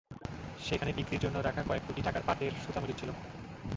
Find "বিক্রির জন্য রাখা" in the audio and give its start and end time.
0.97-1.61